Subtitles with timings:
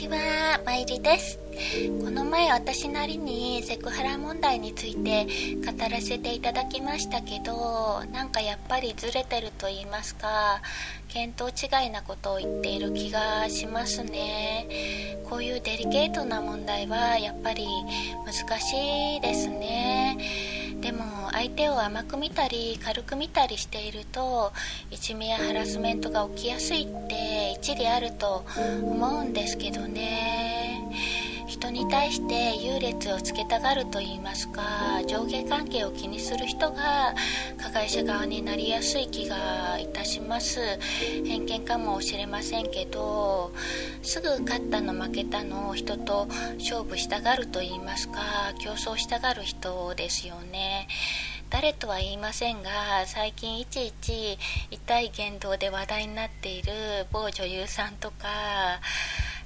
[0.00, 1.38] ちは、まいりです。
[2.02, 5.26] この前私なりにセクハラ問題について
[5.56, 10.62] 語らせていただきましたけど、なんかやっぱりずれてると言いますか、
[11.12, 15.18] 見当違いなことを言っている気がしますね。
[15.28, 17.66] こういうデリケートな問題はやっぱり
[18.24, 20.16] 難しいですね。
[20.80, 24.52] でも相手を甘く見たり軽く見たりしていると
[24.90, 28.44] いじめやハラスメントが起きやすいって一理あると
[28.82, 30.59] 思うんですけどね。
[31.60, 34.62] 人に対して優劣をつけたがると言いますか
[35.06, 37.14] 上下関係を気にする人が
[37.58, 40.58] 加害者側になりやすい気がいたします。
[41.26, 43.52] 偏見かもしれませんけど
[44.02, 46.28] すぐ勝ったの負けたの人と
[46.58, 50.88] 勝負したがると言いますか競争したがる人ですよね。
[51.50, 52.70] 誰とは言いませんが
[53.06, 54.38] 最近いちいち
[54.70, 56.72] 痛い言動で話題になっている
[57.12, 58.28] 某女優さんとか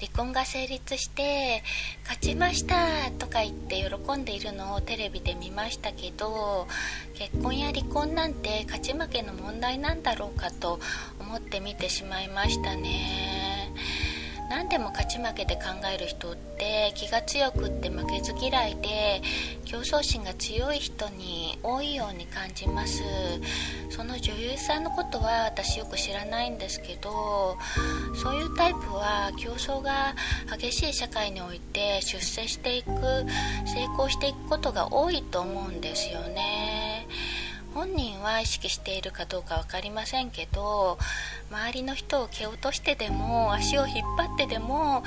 [0.00, 1.62] 離婚が成立して
[2.04, 6.66] 勝ちましたとか言って喜んでいるのをテレビで見ましたけど
[7.14, 10.78] 結婚や離婚なんて勝ち負けの問題なんだろうかと
[11.18, 13.37] 思って見てしまいましたね。
[14.48, 15.62] 何でも勝ち負けで考
[15.94, 19.20] える人って気が強くって負けず嫌いで
[19.64, 23.02] 競争心が強い人に多いように感じます。
[23.90, 27.56] その女優さんのことは私よく知らないんですけど
[28.14, 30.14] そういうタイプは競争が
[30.56, 32.90] 激しい社会において出世していく
[33.66, 37.06] 成功していくことが多いと思うんですよね。
[37.74, 40.98] 本人は意識しているかどうか分かりませんけど
[41.50, 45.02] 周りの人を蹴落としてでも足を引っ張ってでも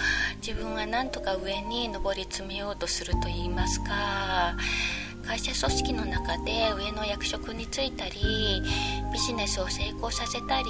[0.45, 4.55] 自分はなんとか上に上り詰めようとすると言いますか。
[5.25, 8.61] 会社組織の中で上の役職に就いたり
[9.13, 10.65] ビジネスを成功させたり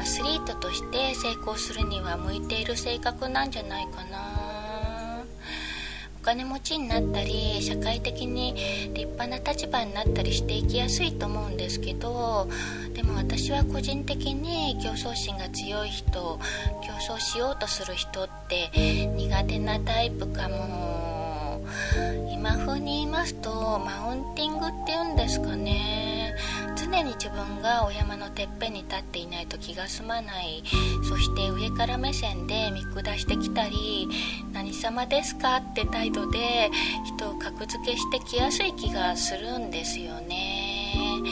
[0.00, 4.37] アスリートとして成功するには向いている性格なんじゃないかな。
[6.20, 8.54] お金持ちになったり社会的に
[8.92, 12.48] 立派な立場になったりしていきやすいと思うんですけど
[12.94, 16.38] でも私は個人的に競争心が強い人
[16.82, 18.70] 競争しようとする人って
[19.16, 20.98] 苦手なタイプかも。
[22.32, 25.97] 今風に言いますとマウンティングっていうんですかね。
[26.98, 30.64] 常に自分がお山のてっぺんに立っていないと気が済まない。
[31.08, 34.08] そして上から目線で見下してきたり
[34.52, 35.56] 何様ですか？
[35.58, 36.70] って態度で
[37.16, 41.22] 人を格付けしてきやすい気がするんですよね。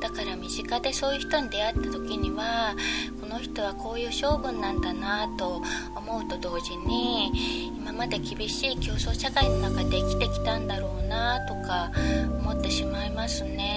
[0.00, 2.76] だから身近でそういう人に出会った時には
[3.18, 5.62] この人はこういう性分なんだなと
[5.96, 11.90] 思うと同時に今まで厳しい競争社会の中で生きてきたんだろうなとか
[12.38, 13.73] 思ってしまいますね。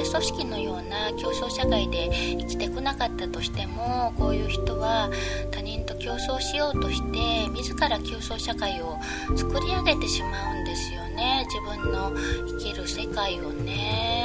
[0.00, 5.10] まあ、会社組織のような競争社会で生きてこなかったとしてもこういう人は
[5.50, 8.98] 他人と競争しようとして自ら競争社会を
[9.36, 11.46] 作り上げてしまうんですよね。
[11.50, 12.12] 自分の
[12.46, 14.20] 生きる世界をね。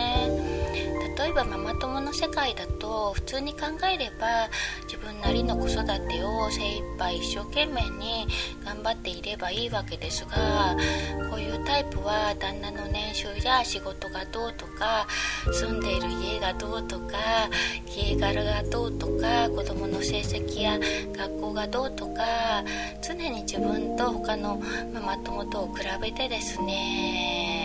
[1.18, 3.60] 例えばママ友の世界だと普通に考
[3.92, 4.50] えれば
[4.84, 8.28] 自分なりの子育てを精一杯一生懸命に
[8.66, 10.76] 頑張っていればいいわけですが
[11.30, 12.86] こういうタイプは旦那の
[13.16, 15.08] 年収や仕事がどうとか
[15.54, 17.16] 住んでいる家がどうとか
[17.88, 20.78] 家柄がどうとか子供の成績や
[21.14, 22.24] 学校がどうとか
[23.02, 24.62] 常に自分と他の
[24.94, 27.65] ママ友とを比べてですね。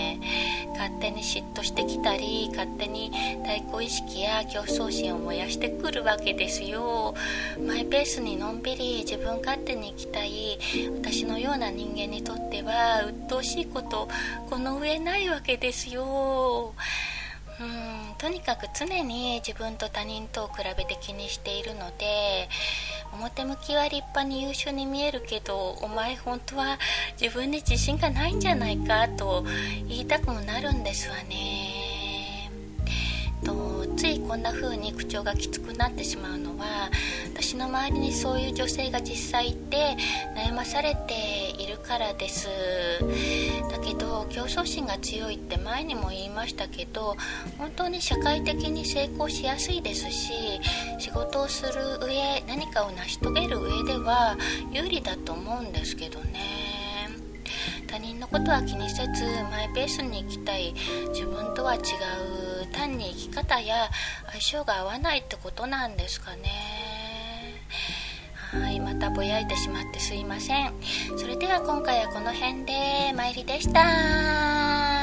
[1.00, 3.10] 手に嫉妬してきたり勝手に
[3.44, 7.14] 対抗意識や競争心を燃やしてくるわけですよ。
[7.66, 10.58] マイペースにのんびり自分勝手に生きたい
[11.02, 14.08] 私のような人間にとっては鬱陶しいこと
[14.48, 16.74] この上ないわけですよ。
[17.60, 22.48] うんとにかく常に自分と他人とを比べて気にしているので
[23.12, 26.78] 表向きは立派に優秀に見えるけどお前本当は
[27.20, 29.44] 自分に自信がないんじゃないかと
[29.88, 32.50] 言いたくもなるんですわね。
[33.44, 36.90] とついこんな風に口調がきつくなってしまうのは
[37.34, 39.96] 私の周りにそういう女性が実際いて
[40.36, 41.49] 悩まされて
[41.90, 42.46] からです。
[43.68, 47.16] だけど競争心が強いって前にも言いましたけど
[47.58, 50.32] 本当に社会的に成功しやすいですし
[51.00, 54.38] 仕事をする上何かを成し遂げる上では
[54.70, 56.38] 有利だと思うんですけどね。
[57.88, 60.72] 他人のことは気にせずマイペースに生きたい
[61.08, 61.80] 自分とは違う
[62.70, 63.90] 単に生き方や
[64.26, 66.89] 相性が合わないってことなんですかね。
[68.52, 70.72] はいまたぼやいてしまってすいません。
[71.16, 74.99] それでは今回はこの辺で参りでした。